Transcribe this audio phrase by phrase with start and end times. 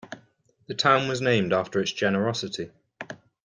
[0.65, 2.71] The town was named after its generosity.